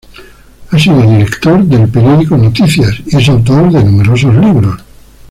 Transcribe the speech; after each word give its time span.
Ha 0.71 0.79
sido 0.79 0.99
director 1.03 1.63
del 1.63 1.87
periódico 1.87 2.35
"Noticias" 2.35 3.03
y 3.05 3.17
es 3.17 3.29
autor 3.29 3.71
de 3.71 3.83
numerosos 3.83 4.33
libros. 4.33 4.81